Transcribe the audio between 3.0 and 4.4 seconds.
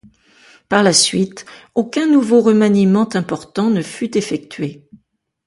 important ne fut